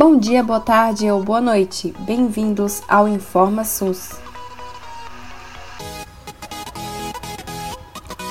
[0.00, 1.94] Bom dia, boa tarde ou boa noite.
[2.06, 4.12] Bem-vindos ao Informa SUS.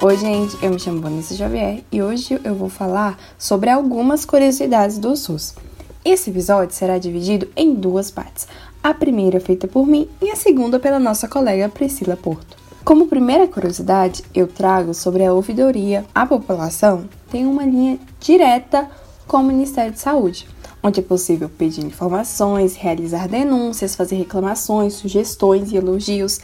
[0.00, 4.96] Oi, gente, eu me chamo Vanessa Xavier e hoje eu vou falar sobre algumas curiosidades
[4.96, 5.56] do SUS.
[6.04, 8.46] Esse episódio será dividido em duas partes.
[8.80, 12.56] A primeira feita por mim e a segunda pela nossa colega Priscila Porto.
[12.84, 16.04] Como primeira curiosidade, eu trago sobre a ouvidoria.
[16.14, 18.88] A população tem uma linha direta
[19.26, 20.46] com o Ministério de Saúde
[20.86, 26.40] onde é possível pedir informações, realizar denúncias, fazer reclamações, sugestões e elogios,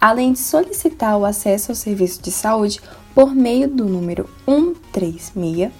[0.00, 2.80] além de solicitar o acesso ao serviço de saúde
[3.14, 5.70] por meio do número 136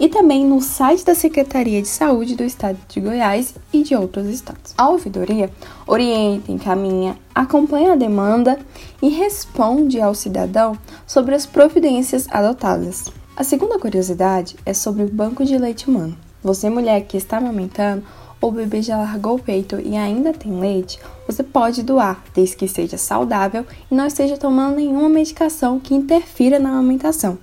[0.00, 4.26] e também no site da Secretaria de Saúde do Estado de Goiás e de outros
[4.28, 4.72] estados.
[4.78, 5.50] A ouvidoria
[5.86, 8.58] orienta, encaminha, acompanha a demanda
[9.02, 10.74] e responde ao cidadão
[11.06, 13.19] sobre as providências adotadas.
[13.36, 16.16] A segunda curiosidade é sobre o banco de leite humano.
[16.42, 18.02] Você, mulher que está amamentando
[18.40, 22.56] ou o bebê já largou o peito e ainda tem leite, você pode doar, desde
[22.56, 27.38] que seja saudável e não esteja tomando nenhuma medicação que interfira na amamentação.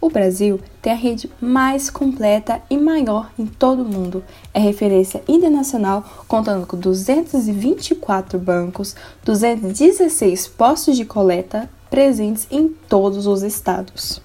[0.00, 4.22] O Brasil tem a rede mais completa e maior em todo o mundo.
[4.52, 13.42] É referência internacional, contando com 224 bancos, 216 postos de coleta presentes em todos os
[13.42, 14.20] estados.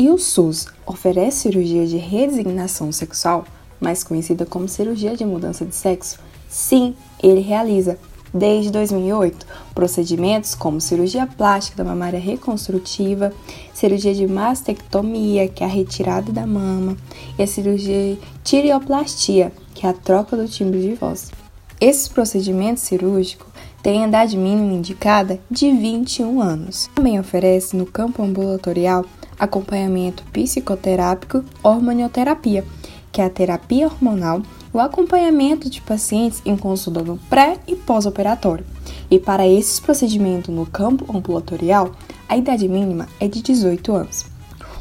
[0.00, 3.44] E o SUS oferece cirurgia de resignação sexual,
[3.78, 6.18] mais conhecida como cirurgia de mudança de sexo?
[6.48, 7.98] Sim, ele realiza.
[8.32, 13.30] Desde 2008, procedimentos como cirurgia plástica da mamária reconstrutiva,
[13.74, 16.96] cirurgia de mastectomia, que é a retirada da mama,
[17.38, 21.30] e a cirurgia de tireoplastia, que é a troca do timbre de voz.
[21.78, 23.48] Esses procedimentos cirúrgicos
[23.82, 26.88] têm idade mínima indicada de 21 anos.
[26.94, 29.04] Também oferece no campo ambulatorial
[29.40, 32.64] acompanhamento psicoterápico, hormonioterapia,
[33.10, 38.64] que é a terapia hormonal, o acompanhamento de pacientes em consulta no pré e pós-operatório.
[39.10, 41.90] E para esses procedimentos no campo ambulatorial,
[42.28, 44.26] a idade mínima é de 18 anos.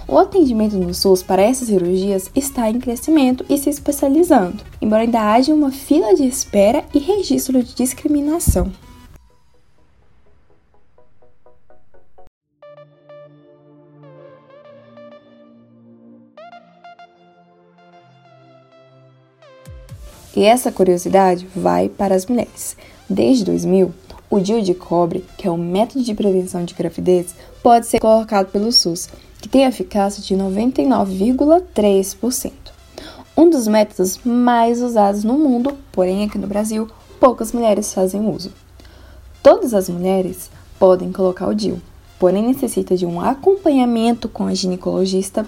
[0.07, 5.33] O atendimento no SUS para essas cirurgias está em crescimento e se especializando, embora ainda
[5.33, 8.71] haja uma fila de espera e registro de discriminação.
[20.35, 22.75] E essa curiosidade vai para as mulheres.
[23.09, 23.93] Desde 2000,
[24.29, 28.51] o DIU de cobre, que é o método de prevenção de gravidez, pode ser colocado
[28.51, 29.09] pelo SUS,
[29.41, 32.51] que tem eficácia de 99,3%.
[33.35, 36.87] Um dos métodos mais usados no mundo, porém aqui no Brasil,
[37.19, 38.53] poucas mulheres fazem uso.
[39.41, 41.81] Todas as mulheres podem colocar o DIU,
[42.19, 45.43] porém necessita de um acompanhamento com a ginecologista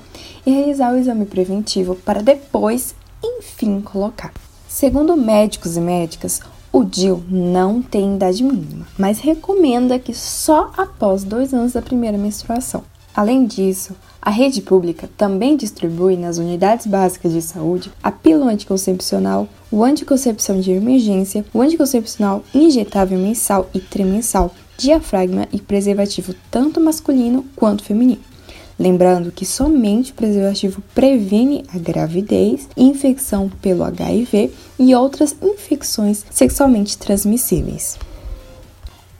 [0.45, 4.33] e realizar o exame preventivo para depois, enfim, colocar.
[4.73, 6.39] Segundo médicos e médicas,
[6.71, 12.17] o DIL não tem idade mínima, mas recomenda que só após dois anos da primeira
[12.17, 12.81] menstruação.
[13.13, 19.45] Além disso, a rede pública também distribui nas unidades básicas de saúde a pílula anticoncepcional,
[19.69, 27.45] o anticoncepção de emergência, o anticoncepcional injetável mensal e trimensal, diafragma e preservativo tanto masculino
[27.57, 28.30] quanto feminino.
[28.81, 36.97] Lembrando que somente o preservativo previne a gravidez, infecção pelo HIV e outras infecções sexualmente
[36.97, 37.99] transmissíveis.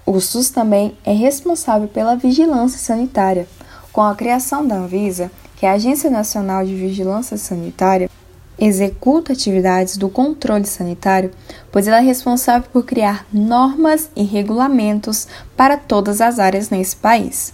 [0.04, 3.48] O SUS também é responsável pela vigilância sanitária,
[3.94, 8.10] com a criação da Anvisa, que é a Agência Nacional de Vigilância Sanitária,
[8.58, 11.30] executa atividades do controle sanitário,
[11.72, 17.54] pois ela é responsável por criar normas e regulamentos para todas as áreas nesse país.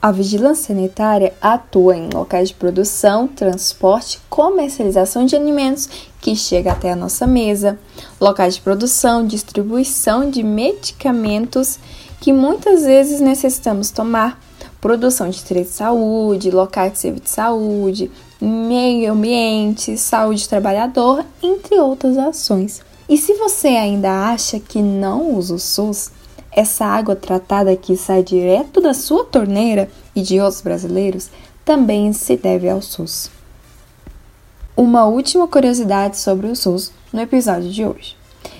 [0.00, 5.88] A vigilância sanitária atua em locais de produção, transporte, comercialização de alimentos
[6.20, 7.76] que chega até a nossa mesa,
[8.20, 11.80] locais de produção, distribuição de medicamentos
[12.20, 14.40] que muitas vezes necessitamos tomar,
[14.80, 18.10] produção de direito de saúde, locais de serviço de saúde,
[18.40, 22.80] meio ambiente, saúde do trabalhador, entre outras ações.
[23.08, 26.12] E se você ainda acha que não usa o SUS,
[26.52, 31.30] essa água tratada que sai direto da sua torneira e de outros brasileiros
[31.64, 33.30] também se deve ao SUS.
[34.76, 38.16] Uma última curiosidade sobre o SUS no episódio de hoje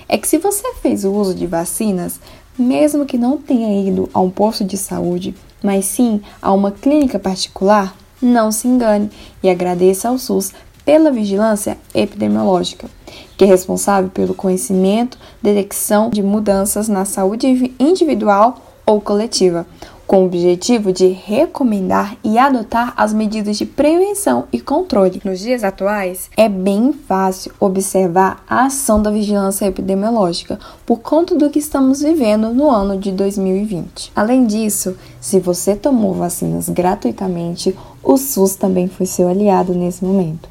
[0.07, 2.19] é que se você fez o uso de vacinas,
[2.57, 7.19] mesmo que não tenha ido a um posto de saúde, mas sim a uma clínica
[7.19, 9.09] particular, não se engane
[9.41, 10.51] e agradeça ao SUS
[10.83, 12.89] pela vigilância epidemiológica,
[13.37, 19.67] que é responsável pelo conhecimento, detecção de mudanças na saúde individual ou coletiva,
[20.09, 25.21] com o objetivo de recomendar e adotar as medidas de prevenção e controle.
[25.23, 31.51] Nos dias atuais, é bem fácil observar a ação da vigilância epidemiológica por conta do
[31.51, 34.11] que estamos vivendo no ano de 2020.
[34.15, 40.49] Além disso, se você tomou vacinas gratuitamente, o SUS também foi seu aliado nesse momento,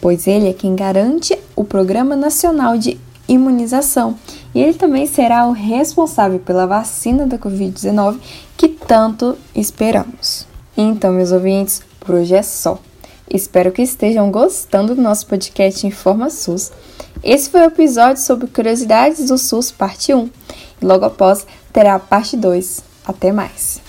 [0.00, 4.16] pois ele é quem garante o Programa Nacional de Imunização
[4.54, 8.18] e ele também será o responsável pela vacina da Covid-19
[8.56, 10.46] que tanto esperamos.
[10.76, 12.78] Então, meus ouvintes, por hoje é só.
[13.28, 16.70] Espero que estejam gostando do nosso podcast Informa SUS.
[17.24, 20.30] Esse foi o episódio sobre curiosidades do SUS, parte 1.
[20.80, 22.84] E logo após terá a parte 2.
[23.04, 23.85] Até mais!